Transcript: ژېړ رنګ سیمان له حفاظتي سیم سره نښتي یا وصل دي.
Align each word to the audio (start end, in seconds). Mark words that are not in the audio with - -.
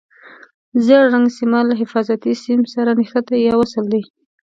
ژېړ 0.83 1.03
رنګ 1.13 1.27
سیمان 1.37 1.65
له 1.67 1.75
حفاظتي 1.81 2.33
سیم 2.43 2.61
سره 2.73 2.91
نښتي 2.99 3.37
یا 3.47 3.53
وصل 3.61 3.85
دي. 3.93 4.01